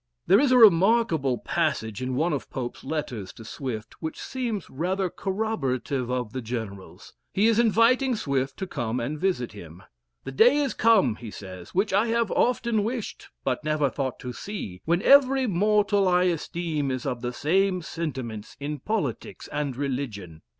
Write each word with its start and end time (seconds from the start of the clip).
There 0.25 0.39
is 0.39 0.51
a 0.51 0.57
remarkable 0.57 1.37
passage 1.37 2.01
in 2.01 2.15
one 2.15 2.33
of 2.33 2.49
Pope's 2.49 2.83
letters 2.83 3.31
to 3.33 3.45
Swift, 3.45 4.01
which 4.01 4.19
seems 4.19 4.67
rather 4.67 5.11
corroborative 5.11 6.09
of 6.09 6.33
the 6.33 6.41
General's. 6.41 7.13
He 7.35 7.45
is 7.45 7.59
inviting 7.59 8.15
Swift 8.15 8.57
to 8.57 8.65
come 8.65 8.99
and 8.99 9.19
visit 9.19 9.51
him. 9.51 9.83
"The 10.23 10.31
day 10.31 10.57
is 10.57 10.73
come," 10.73 11.17
he 11.17 11.29
says, 11.29 11.75
"which 11.75 11.93
I 11.93 12.07
have 12.07 12.31
often 12.31 12.83
wished, 12.83 13.29
but 13.43 13.63
never 13.63 13.91
thought 13.91 14.17
to 14.21 14.33
see, 14.33 14.81
when 14.85 15.03
every 15.03 15.45
mortal 15.45 16.07
I 16.07 16.23
esteem 16.23 16.89
is 16.89 17.05
of 17.05 17.21
the 17.21 17.31
same 17.31 17.83
sentiments 17.83 18.57
in 18.59 18.79
politics 18.79 19.47
and 19.51 19.77
religion." 19.77 20.31
Dr. 20.37 20.41